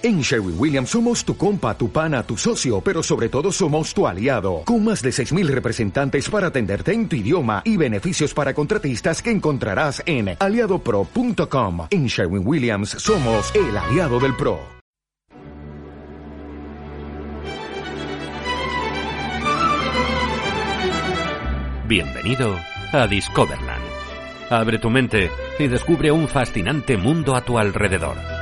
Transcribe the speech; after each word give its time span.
En 0.00 0.20
Sherwin 0.20 0.54
Williams 0.56 0.90
somos 0.90 1.24
tu 1.24 1.36
compa, 1.36 1.76
tu 1.76 1.90
pana, 1.90 2.22
tu 2.22 2.36
socio, 2.36 2.80
pero 2.80 3.02
sobre 3.02 3.28
todo 3.28 3.50
somos 3.50 3.92
tu 3.92 4.06
aliado, 4.06 4.62
con 4.64 4.84
más 4.84 5.02
de 5.02 5.10
6.000 5.10 5.48
representantes 5.48 6.30
para 6.30 6.46
atenderte 6.46 6.92
en 6.92 7.08
tu 7.08 7.16
idioma 7.16 7.62
y 7.64 7.76
beneficios 7.76 8.32
para 8.32 8.54
contratistas 8.54 9.20
que 9.20 9.32
encontrarás 9.32 10.00
en 10.06 10.36
aliadopro.com. 10.38 11.88
En 11.90 12.06
Sherwin 12.06 12.46
Williams 12.46 12.90
somos 12.90 13.52
el 13.56 13.76
aliado 13.76 14.20
del 14.20 14.36
PRO. 14.36 14.60
Bienvenido 21.88 22.56
a 22.92 23.08
Discoverland. 23.08 23.82
Abre 24.48 24.78
tu 24.78 24.90
mente 24.90 25.28
y 25.58 25.66
descubre 25.66 26.12
un 26.12 26.28
fascinante 26.28 26.96
mundo 26.96 27.34
a 27.34 27.40
tu 27.40 27.58
alrededor. 27.58 28.37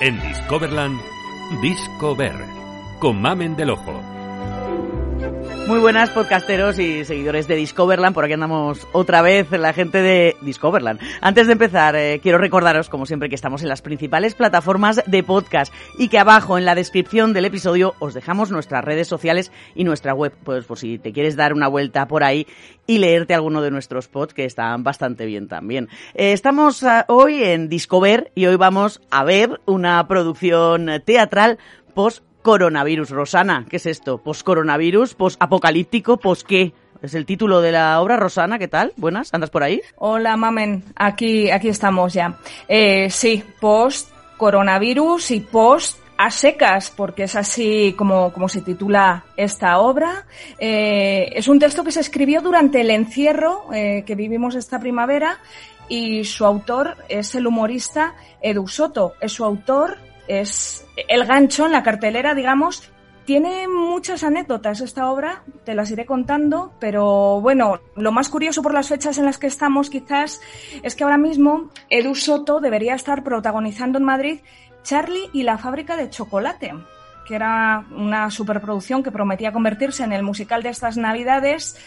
En 0.00 0.20
Discoverland, 0.20 1.00
Discover, 1.62 2.34
con 2.98 3.22
Mamen 3.22 3.54
del 3.54 3.70
Ojo. 3.70 4.23
Muy 5.66 5.78
buenas 5.78 6.10
podcasteros 6.10 6.78
y 6.78 7.06
seguidores 7.06 7.48
de 7.48 7.56
Discoverland, 7.56 8.14
por 8.14 8.24
aquí 8.24 8.34
andamos 8.34 8.86
otra 8.92 9.22
vez 9.22 9.50
la 9.50 9.72
gente 9.72 10.02
de 10.02 10.36
Discoverland. 10.42 11.00
Antes 11.22 11.46
de 11.46 11.54
empezar, 11.54 11.96
eh, 11.96 12.20
quiero 12.22 12.36
recordaros, 12.36 12.90
como 12.90 13.06
siempre, 13.06 13.30
que 13.30 13.34
estamos 13.34 13.62
en 13.62 13.70
las 13.70 13.80
principales 13.80 14.34
plataformas 14.34 15.02
de 15.06 15.22
podcast 15.22 15.72
y 15.98 16.08
que 16.08 16.18
abajo 16.18 16.58
en 16.58 16.66
la 16.66 16.74
descripción 16.74 17.32
del 17.32 17.46
episodio 17.46 17.94
os 17.98 18.12
dejamos 18.12 18.50
nuestras 18.50 18.84
redes 18.84 19.08
sociales 19.08 19.52
y 19.74 19.84
nuestra 19.84 20.12
web, 20.12 20.34
pues 20.44 20.66
por 20.66 20.78
si 20.78 20.98
te 20.98 21.14
quieres 21.14 21.34
dar 21.34 21.54
una 21.54 21.68
vuelta 21.68 22.06
por 22.08 22.24
ahí 22.24 22.46
y 22.86 22.98
leerte 22.98 23.32
alguno 23.32 23.62
de 23.62 23.70
nuestros 23.70 24.06
pods 24.08 24.34
que 24.34 24.44
están 24.44 24.84
bastante 24.84 25.24
bien 25.24 25.48
también. 25.48 25.88
Eh, 26.12 26.32
estamos 26.32 26.82
uh, 26.82 27.04
hoy 27.08 27.42
en 27.42 27.70
Discover 27.70 28.30
y 28.34 28.44
hoy 28.44 28.56
vamos 28.56 29.00
a 29.10 29.24
ver 29.24 29.62
una 29.64 30.06
producción 30.06 30.90
teatral 31.06 31.58
post 31.94 32.22
coronavirus. 32.44 33.08
Rosana, 33.08 33.64
¿qué 33.70 33.76
es 33.76 33.86
esto? 33.86 34.18
¿Post-coronavirus? 34.18 35.14
¿Post-apocalíptico? 35.14 36.18
¿Post 36.18 36.46
qué? 36.46 36.74
Es 37.00 37.14
el 37.14 37.24
título 37.24 37.62
de 37.62 37.72
la 37.72 38.00
obra. 38.02 38.18
Rosana, 38.18 38.58
¿qué 38.58 38.68
tal? 38.68 38.92
Buenas, 38.96 39.32
¿andas 39.32 39.48
por 39.48 39.62
ahí? 39.62 39.80
Hola, 39.96 40.36
mamen. 40.36 40.84
Aquí, 40.94 41.50
aquí 41.50 41.68
estamos 41.68 42.12
ya. 42.12 42.38
Eh, 42.68 43.08
sí, 43.08 43.42
post-coronavirus 43.60 45.30
y 45.30 45.40
post 45.40 45.98
a 46.18 46.30
secas, 46.30 46.92
porque 46.94 47.22
es 47.24 47.34
así 47.34 47.94
como, 47.96 48.30
como 48.30 48.50
se 48.50 48.60
titula 48.60 49.24
esta 49.38 49.78
obra. 49.78 50.26
Eh, 50.58 51.30
es 51.34 51.48
un 51.48 51.58
texto 51.58 51.82
que 51.82 51.92
se 51.92 52.00
escribió 52.00 52.42
durante 52.42 52.82
el 52.82 52.90
encierro 52.90 53.72
eh, 53.72 54.04
que 54.06 54.14
vivimos 54.14 54.54
esta 54.54 54.78
primavera 54.78 55.38
y 55.88 56.24
su 56.24 56.44
autor 56.44 56.98
es 57.08 57.34
el 57.34 57.46
humorista 57.46 58.14
Edu 58.42 58.68
Soto. 58.68 59.14
Es 59.22 59.32
su 59.32 59.46
autor, 59.46 59.96
es 60.28 60.86
el 61.08 61.24
gancho 61.24 61.66
en 61.66 61.72
la 61.72 61.82
cartelera, 61.82 62.34
digamos, 62.34 62.90
tiene 63.24 63.68
muchas 63.68 64.22
anécdotas 64.22 64.80
esta 64.80 65.10
obra, 65.10 65.42
te 65.64 65.74
las 65.74 65.90
iré 65.90 66.04
contando, 66.04 66.74
pero 66.78 67.40
bueno, 67.40 67.80
lo 67.96 68.12
más 68.12 68.28
curioso 68.28 68.62
por 68.62 68.74
las 68.74 68.88
fechas 68.88 69.16
en 69.16 69.24
las 69.24 69.38
que 69.38 69.46
estamos 69.46 69.88
quizás 69.88 70.42
es 70.82 70.94
que 70.94 71.04
ahora 71.04 71.16
mismo 71.16 71.70
Edu 71.88 72.14
Soto 72.14 72.60
debería 72.60 72.94
estar 72.94 73.24
protagonizando 73.24 73.98
en 73.98 74.04
Madrid 74.04 74.40
Charlie 74.82 75.30
y 75.32 75.42
la 75.42 75.56
fábrica 75.56 75.96
de 75.96 76.10
chocolate, 76.10 76.74
que 77.26 77.34
era 77.34 77.86
una 77.90 78.30
superproducción 78.30 79.02
que 79.02 79.10
prometía 79.10 79.52
convertirse 79.52 80.04
en 80.04 80.12
el 80.12 80.22
musical 80.22 80.62
de 80.62 80.68
estas 80.68 80.98
navidades, 80.98 81.78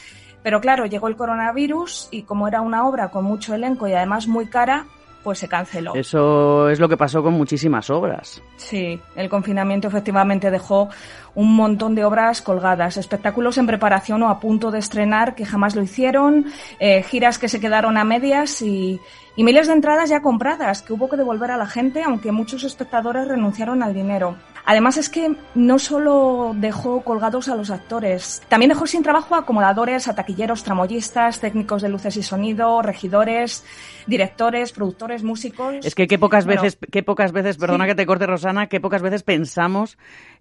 pero 0.42 0.60
claro, 0.60 0.88
llegó 0.88 1.08
el 1.08 1.16
coronavirus 1.16 2.10
y 2.10 2.24
como 2.24 2.48
era 2.48 2.62
una 2.62 2.88
obra 2.88 3.10
con 3.12 3.26
mucho 3.26 3.54
elenco 3.54 3.88
y 3.88 3.94
además 3.94 4.28
muy 4.28 4.48
cara, 4.48 4.88
pues 5.24 5.40
se 5.40 5.48
canceló. 5.48 5.94
Eso 5.96 6.70
es 6.70 6.80
lo 6.80 6.88
que 6.88 6.98
pasó 6.98 7.22
con 7.22 7.34
muchísimas 7.34 7.90
obras. 7.90 8.42
Sí, 8.56 9.00
el 9.16 9.30
confinamiento 9.30 9.88
efectivamente 9.88 10.52
dejó 10.52 10.90
un 11.36 11.56
montón 11.56 11.96
de 11.96 12.06
obras 12.06 12.42
colgadas, 12.42 12.98
espectáculos 12.98 13.58
en 13.58 13.68
preparación 13.68 14.24
o 14.24 14.30
a 14.30 14.40
punto 14.40 14.72
de 14.72 14.80
estrenar 14.80 15.36
que 15.36 15.46
jamás 15.46 15.76
lo 15.76 15.84
hicieron, 15.84 16.46
eh, 16.80 17.04
giras 17.04 17.38
que 17.38 17.50
se 17.50 17.60
quedaron 17.60 17.98
a 17.98 18.04
medias 18.04 18.62
y, 18.62 19.00
y 19.36 19.44
miles 19.44 19.68
de 19.68 19.74
entradas 19.74 20.10
ya 20.10 20.22
compradas 20.22 20.82
que 20.82 20.94
hubo 20.94 21.10
que 21.10 21.18
devolver 21.18 21.52
a 21.52 21.58
la 21.58 21.68
gente, 21.68 22.04
aunque 22.04 22.32
muchos 22.32 22.64
espectadores 22.64 23.28
renunciaron 23.28 23.84
al 23.84 23.94
dinero. 23.94 24.36
Además 24.70 24.98
es 24.98 25.08
que 25.08 25.34
no 25.56 25.80
solo 25.80 26.52
dejó 26.54 27.02
colgados 27.02 27.48
a 27.48 27.56
los 27.56 27.72
actores, 27.72 28.44
también 28.50 28.68
dejó 28.68 28.86
sin 28.86 29.02
trabajo 29.02 29.34
a 29.34 29.40
acomodadores, 29.40 30.10
a 30.10 30.14
taquilleros, 30.14 30.62
tramoyistas, 30.64 31.40
técnicos 31.40 31.82
de 31.82 31.88
luces 31.88 32.18
y 32.18 32.22
sonido, 32.22 32.82
regidores, 32.82 33.64
directores, 34.08 34.74
productores, 34.74 35.24
músicos. 35.24 35.76
Es 35.86 35.96
que 35.96 36.06
qué 36.06 36.20
pocas 36.20 36.46
bueno, 36.46 36.64
veces, 36.64 36.78
qué 36.92 37.02
pocas 37.02 37.32
veces, 37.32 37.56
perdona 37.56 37.86
sí. 37.86 37.92
que 37.92 37.96
te 37.96 38.06
corte 38.06 38.28
Rosana, 38.28 38.68
qué 38.68 38.82
pocas 38.82 39.02
veces 39.02 39.24
pensamos 39.24 39.98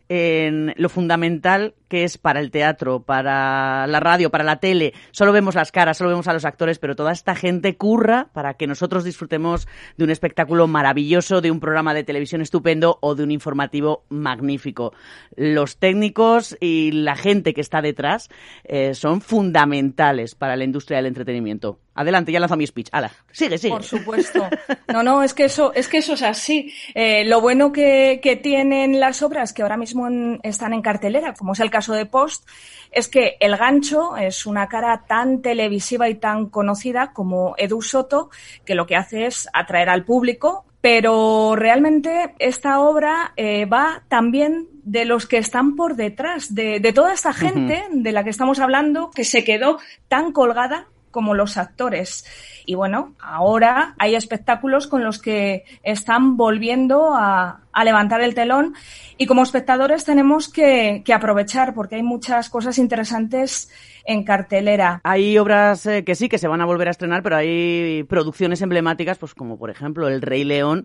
en 0.08 0.74
lo 0.76 0.88
fundamental 0.88 1.74
que 1.88 2.04
es 2.04 2.18
para 2.18 2.40
el 2.40 2.50
teatro, 2.50 3.02
para 3.02 3.86
la 3.86 4.00
radio, 4.00 4.30
para 4.30 4.44
la 4.44 4.56
tele. 4.56 4.92
Solo 5.10 5.32
vemos 5.32 5.54
las 5.54 5.72
caras, 5.72 5.98
solo 5.98 6.10
vemos 6.10 6.28
a 6.28 6.32
los 6.32 6.44
actores, 6.44 6.78
pero 6.78 6.96
toda 6.96 7.12
esta 7.12 7.34
gente 7.34 7.76
curra 7.76 8.28
para 8.32 8.54
que 8.54 8.66
nosotros 8.66 9.04
disfrutemos 9.04 9.68
de 9.96 10.04
un 10.04 10.10
espectáculo 10.10 10.66
maravilloso, 10.66 11.40
de 11.40 11.50
un 11.50 11.60
programa 11.60 11.94
de 11.94 12.04
televisión 12.04 12.40
estupendo 12.40 12.98
o 13.00 13.14
de 13.14 13.24
un 13.24 13.30
informativo 13.30 14.04
magnífico. 14.08 14.92
Los 15.36 15.78
técnicos 15.78 16.56
y 16.60 16.92
la 16.92 17.16
gente 17.16 17.54
que 17.54 17.60
está 17.60 17.82
detrás 17.82 18.28
eh, 18.64 18.94
son 18.94 19.20
fundamentales 19.20 20.34
para 20.34 20.56
la 20.56 20.64
industria 20.64 20.98
del 20.98 21.06
entretenimiento. 21.06 21.78
Adelante, 21.96 22.30
ya 22.30 22.38
lanzo 22.38 22.56
mi 22.56 22.66
speech. 22.66 22.88
Ala, 22.92 23.10
sigue, 23.32 23.56
sigue. 23.56 23.72
Por 23.72 23.82
supuesto. 23.82 24.48
No, 24.92 25.02
no, 25.02 25.22
es 25.22 25.34
que 25.34 25.46
eso, 25.46 25.72
es 25.74 25.88
que 25.88 25.98
eso 25.98 26.12
es 26.12 26.22
así. 26.22 26.72
Eh, 26.94 27.24
lo 27.24 27.40
bueno 27.40 27.72
que, 27.72 28.20
que, 28.22 28.36
tienen 28.36 29.00
las 29.00 29.22
obras 29.22 29.52
que 29.52 29.62
ahora 29.62 29.76
mismo 29.76 30.06
en, 30.06 30.38
están 30.42 30.72
en 30.72 30.82
cartelera, 30.82 31.34
como 31.34 31.54
es 31.54 31.60
el 31.60 31.70
caso 31.70 31.94
de 31.94 32.06
Post, 32.06 32.46
es 32.92 33.08
que 33.08 33.36
el 33.40 33.56
gancho 33.56 34.16
es 34.16 34.46
una 34.46 34.68
cara 34.68 35.04
tan 35.08 35.42
televisiva 35.42 36.08
y 36.08 36.14
tan 36.14 36.46
conocida 36.46 37.12
como 37.12 37.54
Edu 37.58 37.82
Soto, 37.82 38.30
que 38.64 38.74
lo 38.74 38.86
que 38.86 38.96
hace 38.96 39.26
es 39.26 39.48
atraer 39.52 39.88
al 39.88 40.04
público, 40.04 40.64
pero 40.80 41.56
realmente 41.56 42.34
esta 42.38 42.80
obra 42.80 43.32
eh, 43.36 43.64
va 43.64 44.04
también 44.08 44.68
de 44.84 45.04
los 45.04 45.26
que 45.26 45.38
están 45.38 45.74
por 45.74 45.96
detrás, 45.96 46.54
de, 46.54 46.78
de 46.78 46.92
toda 46.92 47.12
esta 47.12 47.32
gente 47.32 47.84
uh 47.90 47.92
-huh. 47.92 48.02
de 48.02 48.12
la 48.12 48.22
que 48.22 48.30
estamos 48.30 48.60
hablando, 48.60 49.10
que 49.10 49.24
se 49.24 49.42
quedó 49.42 49.78
tan 50.08 50.32
colgada 50.32 50.86
como 51.10 51.34
los 51.34 51.56
actores. 51.56 52.24
Y 52.66 52.74
bueno, 52.74 53.14
ahora 53.20 53.94
hay 53.98 54.14
espectáculos 54.14 54.86
con 54.86 55.04
los 55.04 55.20
que 55.20 55.64
están 55.82 56.36
volviendo 56.36 57.14
a, 57.14 57.60
a 57.72 57.84
levantar 57.84 58.20
el 58.20 58.34
telón 58.34 58.74
y 59.16 59.26
como 59.26 59.42
espectadores 59.42 60.04
tenemos 60.04 60.48
que, 60.48 61.02
que, 61.04 61.14
aprovechar 61.14 61.74
porque 61.74 61.96
hay 61.96 62.02
muchas 62.02 62.50
cosas 62.50 62.78
interesantes 62.78 63.70
en 64.04 64.24
cartelera. 64.24 65.00
Hay 65.04 65.38
obras 65.38 65.86
eh, 65.86 66.04
que 66.04 66.14
sí 66.14 66.28
que 66.28 66.38
se 66.38 66.48
van 66.48 66.60
a 66.60 66.66
volver 66.66 66.88
a 66.88 66.90
estrenar, 66.90 67.22
pero 67.22 67.36
hay 67.36 68.04
producciones 68.08 68.60
emblemáticas, 68.62 69.18
pues 69.18 69.34
como 69.34 69.58
por 69.58 69.70
ejemplo 69.70 70.08
El 70.08 70.22
Rey 70.22 70.44
León. 70.44 70.84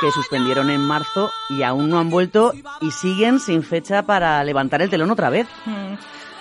que 0.00 0.10
suspendieron 0.12 0.70
en 0.70 0.80
marzo 0.80 1.30
y 1.50 1.62
aún 1.62 1.90
no 1.90 1.98
han 1.98 2.08
vuelto 2.08 2.52
y 2.80 2.90
siguen 2.92 3.40
sin 3.40 3.64
fecha 3.64 4.04
para 4.04 4.44
levantar 4.44 4.80
el 4.80 4.90
telón 4.90 5.10
otra 5.10 5.28
vez. 5.28 5.48
Mm 5.66 5.94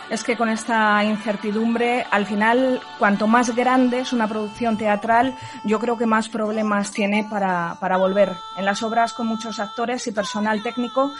es 0.09 0.23
que 0.23 0.37
con 0.37 0.49
esta 0.49 1.03
incertidumbre, 1.03 2.05
al 2.11 2.25
final, 2.25 2.81
cuanto 2.97 3.27
más 3.27 3.55
grande 3.55 3.99
es 3.99 4.13
una 4.13 4.27
producción 4.27 4.77
teatral, 4.77 5.35
yo 5.63 5.79
creo 5.79 5.97
que 5.97 6.05
más 6.05 6.29
problemas 6.29 6.91
tiene 6.91 7.25
para, 7.29 7.77
para 7.79 7.97
volver. 7.97 8.33
En 8.57 8.65
las 8.65 8.83
obras 8.83 9.13
con 9.13 9.27
muchos 9.27 9.59
actores 9.59 10.07
y 10.07 10.11
personal 10.11 10.63
técnico 10.63 11.11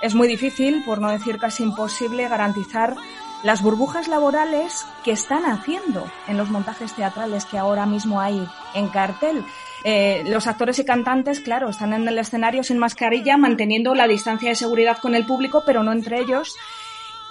es 0.00 0.14
muy 0.14 0.28
difícil, 0.28 0.84
por 0.84 1.00
no 1.00 1.10
decir 1.10 1.38
casi 1.38 1.62
imposible, 1.62 2.28
garantizar 2.28 2.94
las 3.42 3.62
burbujas 3.62 4.08
laborales 4.08 4.86
que 5.04 5.12
están 5.12 5.44
haciendo 5.44 6.10
en 6.26 6.36
los 6.36 6.50
montajes 6.50 6.92
teatrales 6.94 7.44
que 7.44 7.58
ahora 7.58 7.86
mismo 7.86 8.20
hay 8.20 8.46
en 8.74 8.88
cartel. 8.88 9.44
Eh, 9.84 10.24
los 10.26 10.46
actores 10.46 10.78
y 10.78 10.84
cantantes, 10.84 11.40
claro, 11.40 11.68
están 11.68 11.92
en 11.92 12.08
el 12.08 12.18
escenario 12.18 12.64
sin 12.64 12.78
mascarilla, 12.78 13.36
manteniendo 13.36 13.94
la 13.94 14.08
distancia 14.08 14.48
de 14.48 14.56
seguridad 14.56 14.98
con 14.98 15.14
el 15.14 15.26
público, 15.26 15.62
pero 15.64 15.82
no 15.82 15.92
entre 15.92 16.20
ellos. 16.20 16.56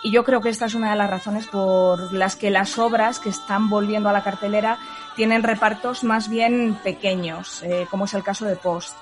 Y 0.06 0.12
yo 0.12 0.24
creo 0.24 0.40
que 0.40 0.50
esta 0.50 0.68
es 0.68 0.76
una 0.76 0.92
de 0.92 0.98
las 0.98 1.10
razones 1.10 1.48
por 1.48 2.14
las 2.14 2.36
que 2.36 2.52
las 2.52 2.78
obras 2.78 3.20
que 3.20 3.30
están 3.30 3.72
volviendo 3.72 4.08
a 4.08 4.14
la 4.14 4.24
cartelera 4.24 4.78
tienen 5.16 5.42
repartos 5.42 6.04
más 6.04 6.30
bien 6.30 6.78
pequeños, 6.84 7.64
eh, 7.64 7.88
como 7.90 8.06
es 8.06 8.14
el 8.14 8.22
caso 8.22 8.46
de 8.46 8.56
Post. 8.56 8.96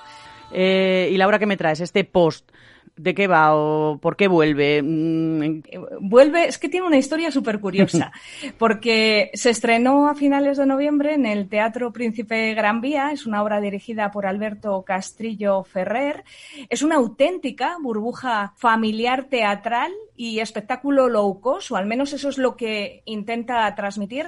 Eh, 0.50 1.10
y 1.12 1.18
la 1.18 1.26
obra 1.26 1.38
que 1.38 1.44
me 1.44 1.58
traes, 1.58 1.80
este 1.80 2.04
Post, 2.04 2.50
¿De 2.96 3.12
qué 3.12 3.26
va 3.26 3.56
o 3.56 3.98
por 3.98 4.16
qué 4.16 4.28
vuelve? 4.28 4.80
Mm, 4.80 5.62
vuelve, 6.00 6.46
es 6.46 6.58
que 6.58 6.68
tiene 6.68 6.86
una 6.86 6.96
historia 6.96 7.32
súper 7.32 7.58
curiosa, 7.58 8.12
porque 8.58 9.32
se 9.34 9.50
estrenó 9.50 10.08
a 10.08 10.14
finales 10.14 10.58
de 10.58 10.66
noviembre 10.66 11.14
en 11.14 11.26
el 11.26 11.48
Teatro 11.48 11.92
Príncipe 11.92 12.54
Gran 12.54 12.80
Vía, 12.80 13.10
es 13.10 13.26
una 13.26 13.42
obra 13.42 13.60
dirigida 13.60 14.12
por 14.12 14.26
Alberto 14.26 14.84
Castrillo 14.86 15.64
Ferrer, 15.64 16.22
es 16.70 16.82
una 16.82 16.94
auténtica 16.94 17.78
burbuja 17.80 18.52
familiar 18.56 19.24
teatral 19.24 19.92
y 20.16 20.38
espectáculo 20.38 21.08
low 21.08 21.40
cost, 21.40 21.72
o 21.72 21.76
al 21.76 21.86
menos 21.86 22.12
eso 22.12 22.28
es 22.28 22.38
lo 22.38 22.54
que 22.56 23.02
intenta 23.06 23.74
transmitir. 23.74 24.26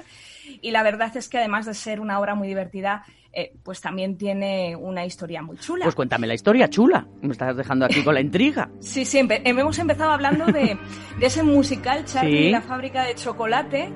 Y 0.67 0.73
la 0.73 0.83
verdad 0.83 1.17
es 1.17 1.29
que 1.29 1.39
además 1.39 1.65
de 1.65 1.75
ser 1.75 2.01
una 2.01 2.19
obra 2.19 2.35
muy 2.35 2.49
divertida, 2.49 3.05
eh, 3.33 3.53
pues 3.63 3.81
también 3.81 4.19
tiene 4.19 4.75
una 4.75 5.07
historia 5.07 5.41
muy 5.41 5.57
chula. 5.59 5.85
Pues 5.85 5.95
cuéntame 5.95 6.27
la 6.27 6.35
historia 6.35 6.69
chula. 6.69 7.07
Me 7.23 7.31
estás 7.31 7.57
dejando 7.57 7.85
aquí 7.85 8.03
con 8.03 8.15
la 8.15 8.21
intriga. 8.21 8.69
Sí, 8.81 9.05
sí, 9.05 9.21
hemos 9.21 9.79
empezado 9.79 10.11
hablando 10.11 10.47
de, 10.47 10.77
ese 11.21 11.45
musical 11.45 12.05
Charlie 12.05 12.49
y 12.49 12.51
la 12.51 12.63
fábrica 12.63 13.05
de 13.05 13.15
chocolate. 13.15 13.93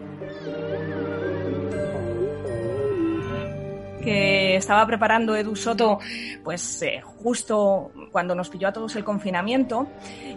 que 4.05 4.57
estaba 4.57 4.87
preparando 4.87 5.37
Edu 5.37 5.55
Soto, 5.55 5.99
pues 6.43 6.81
eh, 6.81 7.03
justo 7.03 7.91
cuando 8.11 8.35
nos 8.35 8.49
pilló 8.49 8.69
a 8.69 8.73
todos 8.73 8.97
el 8.97 9.05
confinamiento, 9.05 9.89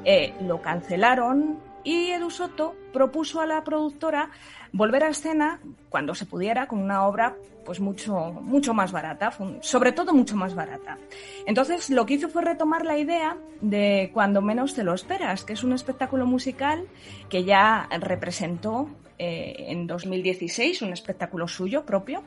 eh, 0.04 0.34
lo 0.42 0.62
cancelaron 0.62 1.60
y 1.84 2.12
Edu 2.12 2.30
Soto 2.30 2.76
propuso 2.92 3.42
a 3.42 3.46
la 3.46 3.64
productora 3.64 4.30
volver 4.72 5.04
a 5.04 5.10
escena 5.10 5.60
cuando 5.90 6.16
se 6.16 6.26
pudiera 6.26 6.68
con 6.68 6.80
una 6.80 7.06
obra 7.06 7.36
pues 7.66 7.80
mucho, 7.80 8.32
mucho 8.42 8.74
más 8.74 8.92
barata, 8.92 9.32
sobre 9.62 9.92
todo 9.92 10.14
mucho 10.14 10.36
más 10.36 10.54
barata. 10.54 10.98
Entonces 11.46 11.90
lo 11.90 12.06
que 12.06 12.16
hizo 12.16 12.30
fue 12.30 12.42
retomar 12.42 12.86
la 12.86 12.98
idea 12.98 13.38
de 13.62 14.12
Cuando 14.14 14.42
menos 14.42 14.74
te 14.74 14.84
lo 14.84 14.94
esperas, 14.94 15.46
que 15.46 15.54
es 15.54 15.64
un 15.64 15.74
espectáculo 15.74 16.26
musical 16.26 16.88
que 17.30 17.46
ya 17.46 17.88
representó 18.02 18.90
eh, 19.18 19.68
en 19.70 19.88
2016, 19.88 20.82
un 20.82 20.92
espectáculo 20.92 21.48
suyo 21.48 21.86
propio, 21.86 22.24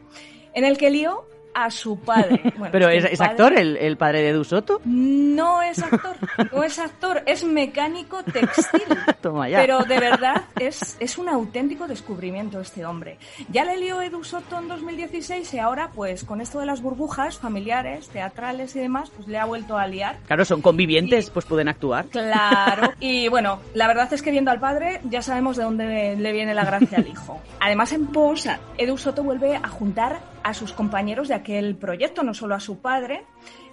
en 0.55 0.65
el 0.65 0.79
que 0.79 0.91
lió 0.91 1.27
a 1.57 1.71
su 1.71 1.99
padre. 1.99 2.53
¿Pero 2.71 2.91
es, 2.91 3.19
actor 3.19 3.59
el, 3.59 3.97
padre 3.97 4.21
de 4.21 4.35
Dusoto? 4.35 4.83
No 4.85 5.63
es 5.63 5.83
actor, 5.83 6.17
no 6.53 6.63
es 6.63 6.79
actor, 6.79 7.23
es 7.25 7.45
mecánico 7.45 8.23
textil. 8.23 8.83
Pero 9.23 9.83
de 9.85 9.99
verdad 9.99 10.45
es, 10.61 10.99
es 11.01 11.17
un 11.17 11.31
auténtico 11.31 11.89
descubrimiento 11.89 12.61
este 12.61 12.85
hombre. 12.85 13.19
Ya 13.49 13.65
le 13.65 13.79
lió 13.79 14.03
Edu 14.03 14.23
Soto 14.23 14.59
en 14.59 14.69
2016 14.69 15.55
y 15.55 15.59
ahora 15.59 15.91
pues 15.95 16.25
con 16.25 16.43
esto 16.43 16.61
de 16.61 16.67
las 16.67 16.83
burbujas 16.83 17.39
familiares, 17.39 18.09
teatrales 18.09 18.77
y 18.77 18.81
demás, 18.81 19.11
pues 19.17 19.27
le 19.27 19.39
ha 19.39 19.47
vuelto 19.47 19.79
a 19.79 19.87
liar. 19.87 20.19
Claro, 20.27 20.45
son 20.45 20.61
convivientes, 20.61 21.31
pues 21.31 21.47
pueden 21.47 21.69
actuar. 21.69 22.05
Claro. 22.07 22.93
Y 23.01 23.29
bueno, 23.29 23.61
la 23.75 23.87
verdad 23.87 24.13
es 24.13 24.23
que 24.23 24.31
viendo 24.31 24.51
al 24.51 24.59
padre 24.59 25.01
ya 25.05 25.23
sabemos 25.23 25.57
de 25.57 25.65
dónde 25.65 26.17
le 26.17 26.33
viene 26.33 26.55
la 26.55 26.65
gracia 26.65 26.99
al 26.99 27.07
hijo. 27.07 27.41
Además 27.61 27.93
en 27.93 28.07
posa, 28.09 28.59
Edu 28.77 28.99
Soto 28.99 29.23
vuelve 29.23 29.57
a 29.57 29.69
juntar 29.69 30.21
a 30.47 30.55
sus 30.55 30.73
compañeros 30.73 31.27
de 31.27 31.35
aquel 31.35 31.75
proyecto, 31.75 32.23
no 32.23 32.33
solo 32.33 32.55
a 32.55 32.61
su 32.61 32.79
padre, 32.79 33.25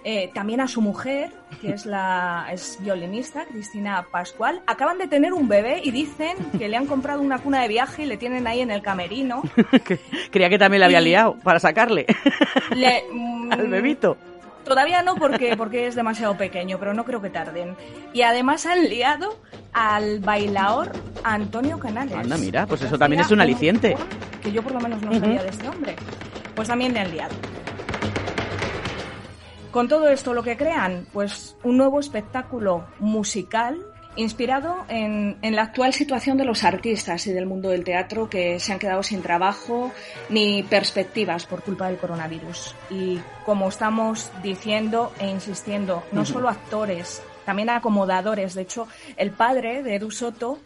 eh, 0.02 0.32
también 0.34 0.60
a 0.60 0.66
su 0.66 0.80
mujer, 0.80 1.30
que 1.60 1.70
es 1.70 1.86
la 1.86 2.48
es 2.50 2.78
violinista, 2.80 3.44
Cristina 3.44 4.04
Pascual. 4.10 4.60
Acaban 4.66 4.98
de 4.98 5.06
tener 5.06 5.32
un 5.32 5.46
bebé 5.46 5.82
y 5.84 5.92
dicen 5.92 6.36
que 6.58 6.68
le 6.68 6.76
han 6.76 6.86
comprado 6.86 7.22
una 7.22 7.38
cuna 7.38 7.62
de 7.62 7.68
viaje 7.68 8.02
y 8.02 8.06
le 8.06 8.16
tienen 8.16 8.48
ahí 8.48 8.60
en 8.60 8.72
el 8.72 8.82
camerino. 8.82 9.44
Creía 10.32 10.50
que 10.50 10.58
también 10.58 10.80
le 10.80 10.86
había 10.86 11.00
liado 11.00 11.36
para 11.44 11.60
sacarle 11.60 12.06
al 13.52 13.68
bebito. 13.68 14.16
Todavía 14.64 15.02
no 15.02 15.14
porque, 15.14 15.56
porque 15.56 15.86
es 15.86 15.94
demasiado 15.94 16.36
pequeño, 16.36 16.80
pero 16.80 16.92
no 16.92 17.04
creo 17.04 17.22
que 17.22 17.30
tarden. 17.30 17.76
Y 18.12 18.22
además 18.22 18.66
han 18.66 18.88
liado 18.88 19.38
al 19.72 20.18
bailaor 20.18 20.90
Antonio 21.22 21.78
Canales. 21.78 22.16
Anda, 22.16 22.36
mira, 22.36 22.66
pues 22.66 22.82
eso 22.82 22.98
también 22.98 23.22
es 23.22 23.30
un 23.30 23.40
aliciente. 23.40 23.96
Que 24.42 24.50
yo 24.50 24.60
por 24.60 24.72
lo 24.72 24.80
menos 24.80 25.00
no 25.02 25.12
sabía 25.20 25.40
de 25.40 25.50
este 25.50 25.68
hombre. 25.68 25.94
Pues 26.54 26.68
también 26.68 26.92
le 26.92 27.00
han 27.00 27.10
liado. 27.10 27.34
Con 29.70 29.88
todo 29.88 30.08
esto, 30.08 30.34
lo 30.34 30.44
que 30.44 30.56
crean, 30.56 31.06
pues 31.12 31.56
un 31.64 31.76
nuevo 31.76 31.98
espectáculo 31.98 32.86
musical 33.00 33.84
inspirado 34.16 34.84
en, 34.88 35.36
la 35.42 35.62
actual 35.62 35.92
situación 35.92 36.36
de 36.36 36.44
los 36.44 36.64
artistas 36.64 37.26
y 37.26 37.32
del 37.32 37.46
mundo 37.46 37.70
del 37.70 37.84
teatro 37.84 38.30
que 38.30 38.60
se 38.60 38.72
han 38.72 38.78
quedado 38.78 39.02
sin 39.02 39.22
trabajo 39.22 39.90
ni 40.28 40.62
perspectivas 40.62 41.46
por 41.46 41.62
culpa 41.62 41.88
del 41.88 41.98
coronavirus. 41.98 42.74
Y 42.90 43.18
como 43.44 43.68
estamos 43.68 44.30
diciendo 44.42 45.12
e 45.18 45.26
insistiendo, 45.26 46.04
no 46.12 46.24
solo 46.24 46.48
actores, 46.48 47.22
también 47.44 47.70
acomodadores. 47.70 48.54
De 48.54 48.62
hecho, 48.62 48.86
el 49.16 49.30
padre 49.30 49.82
de 49.82 49.96
Edu 49.96 50.10
Soto 50.10 50.58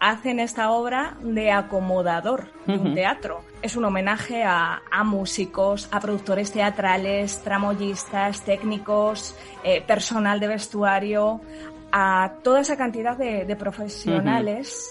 hace 0.00 0.30
en 0.30 0.40
esta 0.40 0.70
obra 0.70 1.16
de 1.20 1.52
acomodador 1.52 2.46
de 2.66 2.78
un 2.78 2.94
teatro. 2.94 3.42
Es 3.60 3.76
un 3.76 3.84
homenaje 3.84 4.42
a, 4.42 4.80
músicos, 5.04 5.88
a 5.92 6.00
productores 6.00 6.50
teatrales, 6.50 7.42
tramoyistas, 7.44 8.42
técnicos, 8.42 9.36
eh, 9.62 9.82
personal 9.82 10.40
de 10.40 10.48
vestuario, 10.48 11.40
a 11.92 12.32
toda 12.42 12.60
esa 12.60 12.76
cantidad 12.76 13.16
de, 13.16 13.56
profesionales 13.56 14.90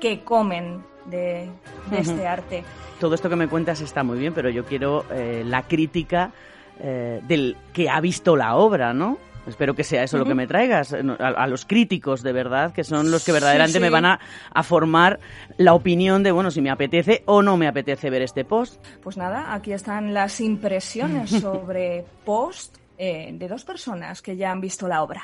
que 0.00 0.24
comen 0.24 0.82
de, 1.06 1.48
este 1.92 2.26
arte. 2.26 2.64
Todo 2.98 3.14
esto 3.14 3.30
que 3.30 3.36
me 3.36 3.46
cuentas 3.46 3.80
está 3.80 4.02
muy 4.02 4.18
bien, 4.18 4.34
pero 4.34 4.50
yo 4.50 4.64
quiero 4.64 5.04
eh, 5.12 5.44
la 5.46 5.62
crítica 5.62 6.32
eh, 6.80 7.20
del 7.28 7.56
que 7.72 7.88
ha 7.88 8.00
visto 8.00 8.36
la 8.36 8.56
obra, 8.56 8.92
¿no? 8.92 9.18
Espero 9.48 9.74
que 9.74 9.82
sea 9.82 10.02
eso 10.02 10.18
lo 10.18 10.26
que 10.26 10.34
me 10.34 10.46
traigas, 10.46 10.92
a, 10.92 11.46
los 11.46 11.64
críticos 11.64 12.22
de 12.22 12.32
verdad, 12.32 12.72
que 12.72 12.84
son 12.84 13.10
los 13.10 13.24
que 13.24 13.32
verdaderamente 13.32 13.80
me 13.80 13.90
van 13.90 14.04
a, 14.04 14.18
formar 14.62 15.18
la 15.56 15.72
opinión 15.72 16.22
de, 16.22 16.32
bueno, 16.32 16.50
si 16.50 16.60
me 16.60 16.70
apetece 16.70 17.22
o 17.24 17.42
no 17.42 17.56
me 17.56 17.66
apetece 17.66 18.10
ver 18.10 18.22
este 18.22 18.44
post. 18.44 18.84
Pues 19.02 19.16
nada, 19.16 19.54
aquí 19.54 19.72
están 19.72 20.12
las 20.12 20.40
impresiones 20.40 21.30
sobre 21.40 22.04
post 22.24 22.76
eh, 22.98 23.30
de 23.32 23.48
dos 23.48 23.64
personas 23.64 24.20
que 24.20 24.36
ya 24.36 24.50
han 24.50 24.60
visto 24.60 24.86
la 24.86 25.02
obra. 25.02 25.22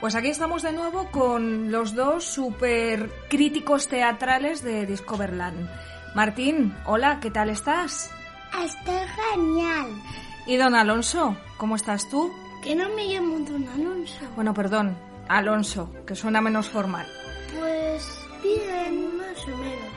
Pues 0.00 0.16
aquí 0.16 0.30
estamos 0.30 0.62
de 0.62 0.72
nuevo 0.72 1.12
con 1.12 1.70
los 1.70 1.94
dos 1.94 2.24
super 2.24 3.08
críticos 3.28 3.86
teatrales 3.86 4.64
de 4.64 4.84
Discoverland. 4.84 5.68
Martín, 6.14 6.76
hola, 6.84 7.20
¿qué 7.20 7.30
tal 7.30 7.48
estás? 7.48 8.10
Estoy 8.62 9.00
genial. 9.32 9.86
¿Y 10.46 10.56
don 10.56 10.74
Alonso, 10.74 11.36
cómo 11.56 11.76
estás 11.76 12.08
tú? 12.10 12.30
Que 12.62 12.74
no 12.74 12.90
me 12.90 13.06
llamo 13.06 13.38
don 13.38 13.66
Alonso. 13.68 14.20
Bueno, 14.34 14.52
perdón, 14.52 14.94
Alonso, 15.28 15.90
que 16.06 16.14
suena 16.14 16.42
menos 16.42 16.68
formal. 16.68 17.06
Pues 17.58 18.06
bien, 18.42 19.16
más 19.16 19.42
o 19.44 19.56
menos. 19.56 19.92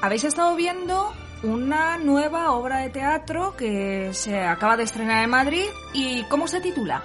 Habéis 0.00 0.22
estado 0.22 0.54
viendo 0.54 1.12
una 1.42 1.98
nueva 1.98 2.52
obra 2.52 2.78
de 2.78 2.90
teatro 2.90 3.56
que 3.56 4.10
se 4.12 4.40
acaba 4.44 4.76
de 4.76 4.84
estrenar 4.84 5.24
en 5.24 5.30
Madrid 5.30 5.66
y 5.92 6.22
¿cómo 6.24 6.46
se 6.46 6.60
titula? 6.60 7.02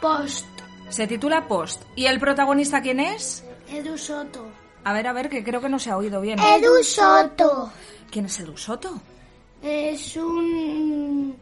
Post. 0.00 0.46
Se 0.88 1.06
titula 1.06 1.46
Post. 1.46 1.82
¿Y 1.94 2.06
el 2.06 2.18
protagonista 2.18 2.80
quién 2.80 3.00
es? 3.00 3.44
Edu 3.68 3.98
Soto. 3.98 4.50
A 4.84 4.92
ver, 4.92 5.06
a 5.06 5.12
ver, 5.12 5.28
que 5.28 5.44
creo 5.44 5.60
que 5.60 5.68
no 5.68 5.78
se 5.78 5.90
ha 5.90 5.96
oído 5.96 6.20
bien. 6.20 6.38
Edu 6.38 6.82
Soto. 6.82 7.70
¿Quién 8.10 8.26
es 8.26 8.40
Edu 8.40 8.56
Soto? 8.56 9.00
Es 9.62 10.16
un 10.16 11.36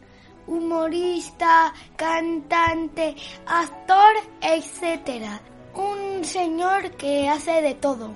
humorista, 0.46 1.72
cantante, 1.96 3.14
actor, 3.46 4.14
etcétera. 4.40 5.40
Un 5.74 6.24
señor 6.24 6.90
que 6.92 7.28
hace 7.28 7.62
de 7.62 7.74
todo. 7.74 8.12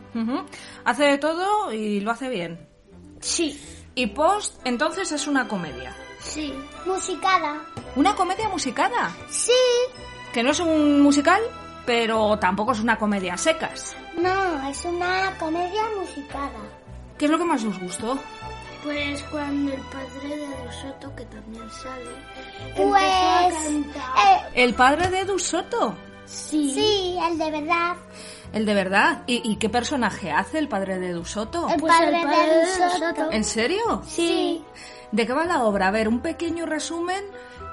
Hace 0.85 1.04
de 1.04 1.18
todo 1.18 1.73
y 1.73 2.00
lo 2.00 2.11
hace 2.11 2.28
bien. 2.28 2.68
Sí. 3.20 3.61
¿Y 3.94 4.08
Post 4.08 4.61
entonces 4.64 5.12
es 5.12 5.26
una 5.26 5.47
comedia? 5.47 5.94
Sí. 6.20 6.52
Musicada. 6.87 7.61
¿Una 7.94 8.14
comedia 8.14 8.49
musicada? 8.49 9.14
Sí 9.28 9.52
que 10.32 10.42
no 10.42 10.50
es 10.50 10.61
un 10.61 11.02
musical, 11.02 11.40
pero 11.85 12.38
tampoco 12.38 12.73
es 12.73 12.80
una 12.80 12.99
comedia 12.99 13.37
secas. 13.37 13.94
No, 14.16 14.69
es 14.69 14.85
una 14.85 15.37
comedia 15.38 15.83
musicada. 15.99 16.61
¿Qué 17.19 17.26
es 17.26 17.31
lo 17.31 17.38
que 17.38 17.45
más 17.45 17.64
os 17.64 17.78
gustó? 17.78 18.19
Pues 18.83 19.23
cuando 19.31 19.73
el 19.73 19.81
padre 19.81 20.37
de 20.37 20.73
Soto, 20.73 21.14
que 21.14 21.25
también 21.26 21.71
sale, 21.71 22.11
pues, 22.76 23.02
a 23.02 23.49
cantar. 23.62 24.50
Eh, 24.52 24.64
¿El 24.64 24.75
padre 24.75 25.09
de 25.09 25.25
Dusoto? 25.25 25.95
Sí. 26.25 26.73
Sí, 26.75 27.19
el 27.25 27.38
de 27.38 27.50
verdad. 27.50 27.97
¿El 28.52 28.66
de 28.66 28.75
verdad? 28.75 29.23
¿Y, 29.26 29.57
qué 29.57 29.69
personaje 29.69 30.33
hace 30.33 30.59
el 30.59 30.69
padre 30.69 30.99
de 30.99 31.12
Dusoto? 31.12 31.69
El, 31.69 31.81
pues 31.81 31.92
padre, 31.92 32.11
de 32.11 32.88
Dusoto. 32.88 33.31
¿En 33.31 33.45
serio? 33.45 34.02
Sí. 34.07 34.64
¿De 35.12 35.26
qué 35.26 35.33
va 35.33 35.45
la 35.45 35.62
obra? 35.62 35.88
A 35.88 35.90
ver, 35.90 36.09
un 36.09 36.21
pequeño 36.21 36.66
resumen 36.66 37.25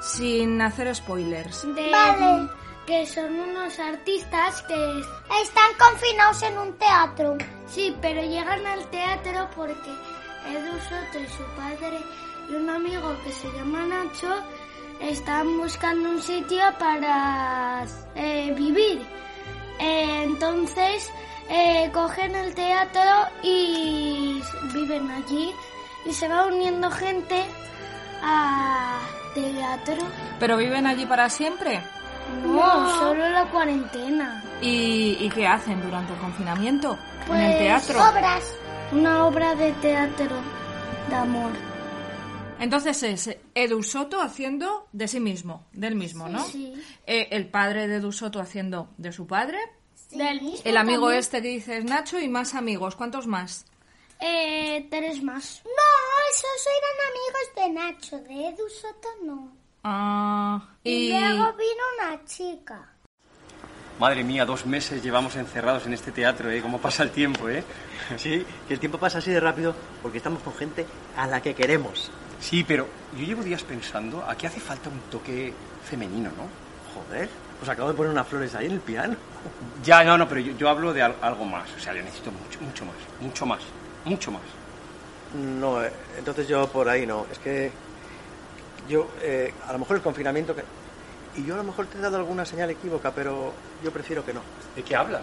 sin 0.02 0.62
hacer 0.62 0.94
spoilers. 0.96 1.66
Vale, 1.92 2.50
que 2.90 3.06
son 3.06 3.40
unos 3.40 3.78
artistas 3.78 4.64
que 4.64 5.02
están 5.44 5.72
confinados 5.78 6.42
en 6.42 6.58
un 6.58 6.74
teatro. 6.80 7.38
Sí, 7.68 7.96
pero 8.02 8.20
llegan 8.20 8.66
al 8.66 8.84
teatro 8.90 9.48
porque 9.56 9.92
Edu 10.48 10.76
Soto 10.90 11.20
y 11.20 11.28
su 11.28 11.44
padre 11.56 12.00
y 12.50 12.54
un 12.56 12.68
amigo 12.68 13.16
que 13.24 13.32
se 13.32 13.48
llama 13.52 13.86
Nacho 13.86 14.34
están 15.02 15.56
buscando 15.60 16.10
un 16.10 16.20
sitio 16.20 16.64
para 16.80 17.86
eh, 18.16 18.52
vivir. 18.58 19.06
Eh, 19.78 20.24
entonces 20.24 21.12
eh, 21.48 21.92
cogen 21.94 22.36
el 22.36 22.56
teatro 22.56 23.12
y 23.44 24.42
viven 24.74 25.12
allí 25.12 25.54
y 26.08 26.12
se 26.12 26.28
va 26.28 26.48
uniendo 26.48 26.90
gente 26.90 27.46
a 28.24 29.00
teatro. 29.36 30.08
¿Pero 30.40 30.58
viven 30.58 30.88
allí 30.88 31.06
para 31.06 31.30
siempre? 31.30 31.84
No, 32.46 33.00
solo 33.00 33.30
la 33.30 33.46
cuarentena. 33.52 34.44
¿Y, 34.62 35.18
y 35.20 35.30
qué 35.30 35.48
hacen 35.48 35.82
durante 35.82 36.14
el 36.14 36.20
confinamiento? 36.20 36.98
Pues 37.28 37.40
en 37.40 37.46
el 37.52 37.58
teatro. 37.60 38.00
obras. 38.10 38.44
Una 38.92 39.26
obra 39.26 39.56
de 39.56 39.72
teatro 39.74 40.36
de 41.10 41.16
amor. 41.16 41.52
Entonces 42.60 43.02
es 43.04 43.38
Edu 43.56 43.84
Soto 43.84 44.22
haciendo 44.22 44.88
de 44.92 45.08
sí 45.08 45.20
mismo, 45.20 45.66
del 45.72 45.96
mismo, 45.96 46.28
¿no? 46.28 46.44
sí. 46.44 46.74
Eh, 47.06 47.28
el 47.32 47.48
padre 47.50 47.88
de 47.88 47.98
Edu 47.98 48.12
Soto 48.12 48.40
haciendo 48.42 48.90
de 48.98 49.12
su 49.14 49.28
padre. 49.28 49.60
Del 50.12 50.42
mismo 50.42 50.62
El 50.66 50.76
amigo 50.78 51.04
también. 51.04 51.20
este 51.20 51.42
que 51.42 51.48
dices 51.50 51.86
Nacho 51.86 52.20
y 52.20 52.28
más 52.28 52.56
amigos. 52.56 52.96
¿Cuántos 52.96 53.28
más? 53.28 53.66
Eh, 54.20 54.88
tres 54.90 55.24
más. 55.24 55.62
No, 55.64 55.72
esos 56.34 56.68
eran 56.80 57.08
amigos 57.12 57.56
de 57.56 57.70
Nacho. 57.80 58.20
De 58.28 58.48
Edu 58.50 58.70
Soto 58.70 59.08
no. 59.24 59.52
Ah, 59.84 60.62
Y, 60.84 60.90
y 60.92 61.10
luego 61.10 61.54
vino 61.54 61.84
una 61.98 62.26
chica. 62.26 62.90
Madre 64.00 64.24
mía, 64.24 64.46
dos 64.46 64.66
meses 64.66 65.04
llevamos 65.04 65.36
encerrados 65.36 65.86
en 65.86 65.94
este 65.94 66.12
teatro, 66.12 66.50
¿eh? 66.50 66.62
¿Cómo 66.62 66.80
pasa 66.80 67.04
el 67.04 67.12
tiempo, 67.12 67.50
eh? 67.50 67.64
Sí, 68.18 68.46
que 68.68 68.74
el 68.74 68.80
tiempo 68.80 68.98
pasa 68.98 69.18
así 69.20 69.30
de 69.32 69.40
rápido 69.40 69.76
porque 70.02 70.18
estamos 70.18 70.42
con 70.42 70.54
gente 70.56 70.86
a 71.18 71.28
la 71.28 71.42
que 71.42 71.54
queremos. 71.54 72.10
Sí, 72.40 72.64
pero 72.64 72.88
yo 73.18 73.26
llevo 73.26 73.44
días 73.44 73.64
pensando, 73.64 74.24
aquí 74.26 74.48
hace 74.48 74.60
falta 74.62 74.90
un 74.90 75.00
toque 75.12 75.54
femenino, 75.84 76.30
¿no? 76.38 76.48
Joder, 76.96 77.30
os 77.62 77.68
acabo 77.68 77.90
de 77.90 77.96
poner 77.96 78.12
unas 78.14 78.28
flores 78.28 78.56
ahí 78.56 78.66
en 78.68 78.74
el 78.74 78.80
piano. 78.82 79.16
Ya, 79.84 80.04
no, 80.04 80.18
no, 80.18 80.28
pero 80.28 80.42
yo, 80.42 80.54
yo 80.58 80.70
hablo 80.70 80.92
de 80.94 81.02
al- 81.02 81.16
algo 81.22 81.46
más. 81.46 81.70
O 81.78 81.80
sea, 81.80 81.94
le 81.94 82.04
necesito 82.04 82.32
mucho, 82.32 82.60
mucho 82.62 82.86
más, 82.86 82.96
mucho 83.22 83.46
más, 83.46 83.60
mucho 84.06 84.32
más. 84.32 84.42
No, 85.34 85.82
eh, 85.84 85.92
entonces 86.18 86.48
yo 86.50 86.68
por 86.68 86.88
ahí 86.90 87.06
no. 87.06 87.26
Es 87.32 87.40
que 87.40 87.72
yo, 88.88 89.08
eh, 89.22 89.54
a 89.68 89.74
lo 89.74 89.80
mejor 89.80 89.98
el 89.98 90.02
confinamiento... 90.04 90.56
Que... 90.56 90.64
Y 91.38 91.46
yo 91.46 91.54
a 91.54 91.58
lo 91.58 91.64
mejor 91.64 91.86
te 91.88 91.98
he 91.98 92.02
dado 92.02 92.18
alguna 92.18 92.46
señal 92.46 92.70
equívoca, 92.72 93.12
pero 93.12 93.54
yo 93.84 93.92
prefiero 93.92 94.26
que 94.26 94.34
no. 94.34 94.42
¿De 94.76 94.82
qué 94.84 94.96
hablas? 94.96 95.22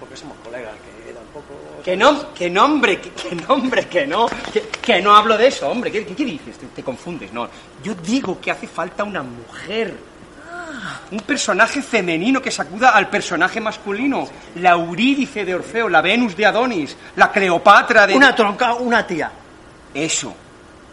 Porque 0.00 0.16
somos 0.16 0.36
colegas, 0.44 0.74
que 1.06 1.12
tampoco... 1.12 1.54
Que 1.84 1.96
no, 1.96 2.34
que 2.34 2.50
no, 2.50 2.64
hombre, 2.64 3.00
que, 3.00 3.10
que 3.12 3.34
no, 3.34 3.54
hombre, 3.54 3.86
que 3.86 4.06
no, 4.06 4.26
que, 4.52 4.60
que 4.62 5.00
no 5.00 5.14
hablo 5.16 5.38
de 5.38 5.46
eso, 5.46 5.68
hombre. 5.70 5.90
¿Qué, 5.90 6.04
qué- 6.04 6.14
qué 6.14 6.24
dices? 6.24 6.58
Te, 6.58 6.66
te 6.66 6.82
confundes, 6.82 7.32
no. 7.32 7.48
Yo 7.82 7.94
digo 7.94 8.38
que 8.40 8.50
hace 8.50 8.66
falta 8.66 9.04
una 9.04 9.22
mujer. 9.22 9.94
Un 11.10 11.20
personaje 11.20 11.80
femenino 11.80 12.42
que 12.42 12.50
sacuda 12.50 12.90
al 12.90 13.08
personaje 13.08 13.60
masculino. 13.60 14.28
La 14.56 14.72
Eurídice 14.72 15.44
de 15.44 15.54
Orfeo, 15.54 15.88
la 15.88 16.02
Venus 16.02 16.36
de 16.36 16.44
Adonis, 16.44 16.94
la 17.16 17.30
Cleopatra 17.32 18.06
de... 18.06 18.14
Una 18.14 18.34
tronca, 18.34 18.74
una 18.74 19.06
tía. 19.06 19.30
Eso. 19.94 20.34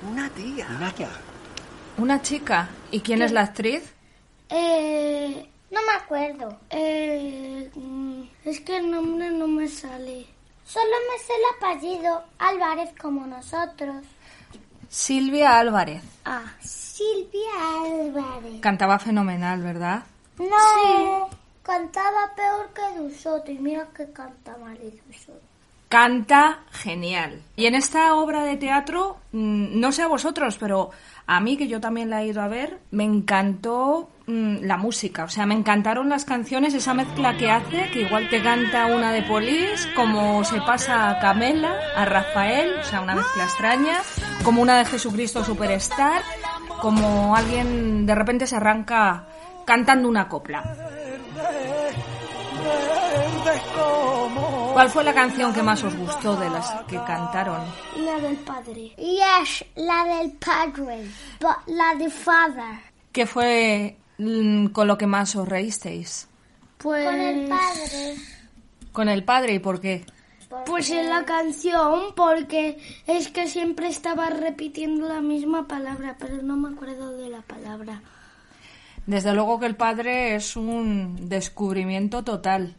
Una 0.10 0.30
tía. 0.30 0.68
Una 0.78 0.92
tía. 0.92 1.10
una 1.98 2.22
chica. 2.22 2.70
¿Y 2.92 3.00
quién 3.02 3.22
es 3.22 3.32
la 3.32 3.42
actriz? 3.42 3.94
Eh, 4.50 5.50
no 5.72 5.80
me 5.82 5.94
acuerdo. 5.94 6.60
Eh, 6.70 7.72
mm, 7.74 8.24
es 8.46 8.60
que 8.62 8.78
el 8.78 8.92
nombre 8.92 9.30
no 9.30 9.48
me 9.48 9.68
sale. 9.68 10.26
Solo 10.66 10.92
me 11.12 11.20
sé 11.20 11.34
el 11.34 11.78
apellido 11.78 12.24
Álvarez 12.40 12.90
como 13.00 13.26
nosotros. 13.28 14.04
Silvia 14.90 15.60
Álvarez. 15.60 16.04
Ah, 16.26 16.54
Silvia 16.60 17.52
Álvarez. 17.84 18.62
Cantaba 18.62 19.00
fenomenal, 19.00 19.62
¿verdad? 19.62 20.04
No, 20.38 21.30
cantaba 21.64 22.34
peor 22.36 22.72
que 22.74 23.00
Dusoto 23.00 23.52
y 23.52 23.58
mira 23.58 23.88
que 23.96 24.12
canta 24.12 24.58
mal 24.58 24.78
Dusoto. 25.08 25.53
Canta 25.94 26.62
genial. 26.72 27.44
Y 27.56 27.68
en 27.68 27.76
esta 27.76 28.16
obra 28.16 28.44
de 28.46 28.58
teatro, 28.58 29.18
mm, 29.32 29.80
no 29.80 29.92
sé 29.92 30.02
a 30.02 30.08
vosotros, 30.08 30.58
pero 30.60 30.90
a 31.28 31.40
mí, 31.40 31.56
que 31.56 31.68
yo 31.68 31.80
también 31.80 32.10
la 32.10 32.24
he 32.24 32.26
ido 32.30 32.42
a 32.42 32.48
ver, 32.48 32.80
me 32.90 33.04
encantó 33.04 34.10
mm, 34.26 34.64
la 34.64 34.78
música. 34.78 35.24
O 35.24 35.30
sea, 35.30 35.46
me 35.46 35.54
encantaron 35.54 36.10
las 36.10 36.26
canciones, 36.26 36.74
esa 36.74 36.96
mezcla 36.96 37.38
que 37.38 37.52
hace, 37.52 37.92
que 37.92 38.02
igual 38.02 38.28
te 38.32 38.42
canta 38.42 38.88
una 38.88 39.12
de 39.12 39.22
Polis, 39.22 39.88
como 39.96 40.44
se 40.44 40.62
pasa 40.62 41.12
a 41.12 41.20
Camela, 41.20 41.76
a 41.96 42.06
Rafael, 42.06 42.74
o 42.80 42.84
sea, 42.84 43.02
una 43.02 43.14
mezcla 43.14 43.44
extraña, 43.44 44.00
como 44.44 44.64
una 44.64 44.80
de 44.80 44.86
Jesucristo 44.86 45.46
Superstar, 45.46 46.24
como 46.82 47.36
alguien 47.36 48.08
de 48.08 48.16
repente 48.16 48.48
se 48.48 48.56
arranca 48.56 49.28
cantando 49.64 50.10
una 50.10 50.28
copla. 50.28 50.64
¿Cuál 54.74 54.90
fue 54.90 55.04
la 55.04 55.14
canción 55.14 55.54
que 55.54 55.62
más 55.62 55.84
os 55.84 55.96
gustó 55.96 56.36
de 56.36 56.50
las 56.50 56.68
que 56.88 56.98
cantaron? 57.06 57.62
La 58.04 58.20
del 58.20 58.38
padre. 58.38 58.90
Yes, 58.98 59.64
la 59.76 60.04
del 60.04 60.32
padre. 60.32 61.08
La 61.68 61.94
de 61.96 62.10
father. 62.10 62.80
¿Qué 63.12 63.28
fue 63.28 63.96
mm, 64.18 64.68
con 64.68 64.88
lo 64.88 64.98
que 64.98 65.06
más 65.06 65.36
os 65.36 65.48
reísteis? 65.48 66.28
Pues... 66.80 67.06
Con 67.06 67.20
el 67.20 67.48
padre. 67.48 68.16
Con 68.92 69.10
el 69.10 69.24
padre 69.24 69.54
y 69.54 69.60
por 69.60 69.80
qué? 69.80 70.06
Pues 70.66 70.90
en 70.90 71.08
la 71.08 71.24
canción, 71.24 72.16
porque 72.16 72.80
es 73.06 73.28
que 73.30 73.48
siempre 73.48 73.88
estaba 73.88 74.32
repitiendo 74.32 75.08
la 75.08 75.22
misma 75.22 75.68
palabra, 75.68 76.16
pero 76.20 76.42
no 76.42 76.58
me 76.58 76.70
acuerdo 76.70 77.16
de 77.16 77.30
la 77.30 77.42
palabra. 77.42 78.02
Desde 79.06 79.34
luego 79.34 79.60
que 79.60 79.68
el 79.68 79.76
padre 79.76 80.36
es 80.36 80.56
un 80.56 81.30
descubrimiento 81.30 82.24
total. 82.24 82.76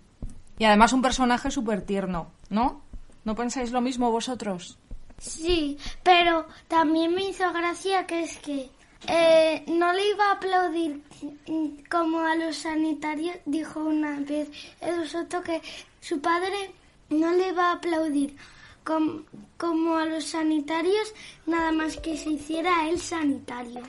Y 0.59 0.65
además 0.65 0.93
un 0.93 1.03
personaje 1.03 1.51
súper 1.51 1.83
tierno, 1.83 2.29
¿no? 2.49 2.83
¿No 3.25 3.35
pensáis 3.35 3.73
lo 3.73 3.81
mismo 3.81 4.11
vosotros? 4.11 4.79
Sí, 5.19 5.79
pero 6.03 6.47
también 6.69 7.15
me 7.15 7.29
hizo 7.29 7.53
gracia 7.53 8.07
que 8.07 8.23
es 8.23 8.39
que 8.39 8.71
eh, 9.07 9.65
no 9.69 9.93
le 9.93 10.11
iba 10.11 10.29
a 10.29 10.33
aplaudir 10.33 11.03
mm, 11.47 11.85
como 11.91 12.21
a 12.21 12.35
los 12.35 12.57
sanitarios, 12.57 13.37
dijo 13.45 13.81
una 13.81 14.19
vez 14.21 14.51
Edu 14.81 15.07
Soto 15.07 15.43
que 15.43 15.61
su 16.01 16.21
padre 16.21 16.73
no 17.11 17.33
le 17.33 17.49
iba 17.49 17.71
a 17.71 17.75
aplaudir 17.75 18.37
com- 18.85 19.25
como 19.57 19.97
a 19.99 20.05
los 20.07 20.25
sanitarios, 20.25 21.15
nada 21.47 21.73
más 21.73 21.97
que 21.97 22.17
se 22.17 22.31
hiciera 22.31 22.89
él 22.89 23.01
sanitario. 23.01 23.83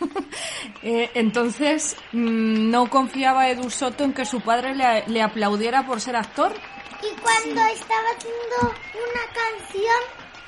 Eh, 0.82 1.10
entonces, 1.14 1.94
mm, 2.12 2.70
¿no 2.70 2.88
confiaba 2.88 3.48
Edu 3.50 3.68
Soto 3.70 4.04
en 4.04 4.12
que 4.14 4.24
su 4.24 4.40
padre 4.40 4.74
le, 4.74 5.04
le 5.08 5.20
aplaudiera 5.22 5.86
por 5.86 6.00
ser 6.00 6.16
actor? 6.16 6.52
Y 7.02 7.20
cuando 7.20 7.60
estaba 7.66 8.08
haciendo 8.16 8.74
una 8.94 9.24
canción, 9.40 10.00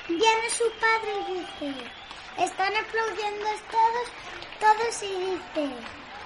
viene 0.09 0.49
su 0.49 0.63
padre 0.79 1.11
y 1.29 1.33
dice, 1.39 1.81
están 2.39 2.73
aplaudiendo 2.75 3.45
todos, 3.69 4.07
todos 4.59 5.03
y 5.03 5.61
dice, 5.61 5.75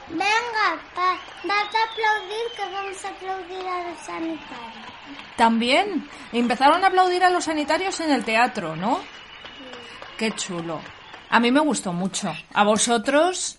venga, 0.09 0.81
pa, 0.95 1.17
vas 1.43 1.75
a 1.75 1.83
aplaudir 1.91 2.45
que 2.55 2.63
vamos 2.73 3.05
a 3.05 3.09
aplaudir 3.09 3.67
a 3.67 3.89
los 3.89 3.99
sanitarios. 3.99 4.85
También 5.35 6.09
empezaron 6.31 6.83
a 6.83 6.87
aplaudir 6.87 7.23
a 7.23 7.29
los 7.29 7.43
sanitarios 7.45 7.99
en 7.99 8.11
el 8.11 8.25
teatro, 8.25 8.75
¿no? 8.75 8.99
Qué 10.17 10.31
chulo. 10.31 10.81
A 11.29 11.39
mí 11.39 11.51
me 11.51 11.59
gustó 11.59 11.93
mucho. 11.93 12.33
¿A 12.53 12.63
vosotros? 12.63 13.57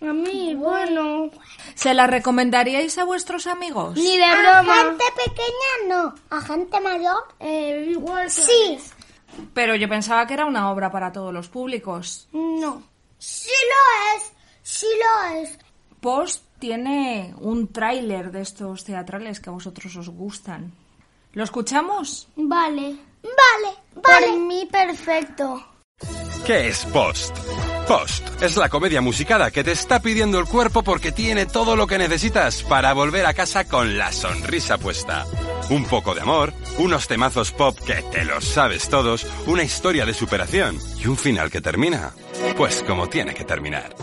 A 0.00 0.12
mí, 0.12 0.54
bueno, 0.56 1.30
¿Se 1.74 1.94
la 1.94 2.06
recomendaríais 2.08 2.96
a 2.98 3.04
vuestros 3.04 3.46
amigos? 3.46 3.94
ni 3.96 4.16
de 4.16 4.24
broma. 4.36 4.80
A 4.80 4.84
gente 4.84 5.04
pequeña 5.24 5.86
no, 5.88 6.14
a 6.30 6.40
gente 6.40 6.80
mayor, 6.80 7.28
eh, 7.38 7.86
igual. 7.90 8.28
Sí, 8.30 8.78
Pero 9.54 9.76
yo 9.76 9.88
pensaba 9.88 10.26
que 10.26 10.34
era 10.34 10.46
una 10.46 10.70
obra 10.72 10.90
para 10.90 11.12
todos 11.12 11.32
los 11.32 11.48
públicos. 11.48 12.28
no. 12.32 12.82
Sí 13.18 13.50
lo 13.68 14.16
es, 14.16 14.32
sí 14.64 14.86
lo 14.98 15.36
es. 15.40 15.56
Post 16.02 16.42
tiene 16.58 17.32
un 17.38 17.68
tráiler 17.68 18.32
de 18.32 18.42
estos 18.42 18.82
teatrales 18.82 19.38
que 19.38 19.50
a 19.50 19.52
vosotros 19.52 19.94
os 19.94 20.08
gustan. 20.08 20.72
¿Lo 21.32 21.44
escuchamos? 21.44 22.26
Vale, 22.34 22.96
vale, 23.22 23.76
vale. 23.94 24.26
Por 24.26 24.38
mí 24.40 24.68
perfecto. 24.70 25.64
¿Qué 26.44 26.66
es 26.66 26.84
Post? 26.86 27.36
Post 27.86 28.42
es 28.42 28.56
la 28.56 28.68
comedia 28.68 29.00
musicada 29.00 29.52
que 29.52 29.62
te 29.62 29.70
está 29.70 30.02
pidiendo 30.02 30.40
el 30.40 30.46
cuerpo 30.46 30.82
porque 30.82 31.12
tiene 31.12 31.46
todo 31.46 31.76
lo 31.76 31.86
que 31.86 31.98
necesitas 31.98 32.64
para 32.64 32.92
volver 32.94 33.24
a 33.24 33.34
casa 33.34 33.68
con 33.68 33.96
la 33.96 34.10
sonrisa 34.10 34.78
puesta. 34.78 35.24
Un 35.70 35.84
poco 35.84 36.16
de 36.16 36.22
amor, 36.22 36.52
unos 36.78 37.06
temazos 37.06 37.52
pop 37.52 37.78
que 37.78 38.02
te 38.10 38.24
los 38.24 38.44
sabes 38.44 38.88
todos, 38.88 39.24
una 39.46 39.62
historia 39.62 40.04
de 40.04 40.14
superación 40.14 40.80
y 40.98 41.06
un 41.06 41.16
final 41.16 41.48
que 41.48 41.60
termina, 41.60 42.12
pues 42.56 42.82
como 42.82 43.08
tiene 43.08 43.34
que 43.34 43.44
terminar. 43.44 43.94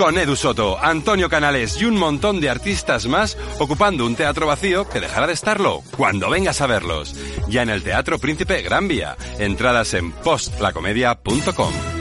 Con 0.00 0.16
Edu 0.16 0.34
Soto, 0.34 0.78
Antonio 0.82 1.28
Canales 1.28 1.78
y 1.78 1.84
un 1.84 1.98
montón 1.98 2.40
de 2.40 2.48
artistas 2.48 3.06
más 3.06 3.36
ocupando 3.58 4.06
un 4.06 4.16
teatro 4.16 4.46
vacío 4.46 4.88
que 4.88 4.98
dejará 4.98 5.26
de 5.26 5.34
estarlo 5.34 5.82
cuando 5.94 6.30
vengas 6.30 6.62
a 6.62 6.66
verlos. 6.66 7.14
Ya 7.50 7.60
en 7.60 7.68
el 7.68 7.82
Teatro 7.82 8.18
Príncipe 8.18 8.62
Gran 8.62 8.88
Vía. 8.88 9.18
Entradas 9.38 9.92
en 9.92 10.10
postlacomedia.com. 10.12 11.99